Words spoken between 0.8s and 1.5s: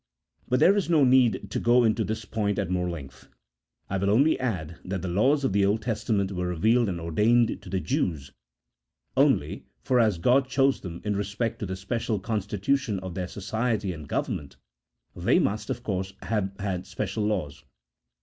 no need here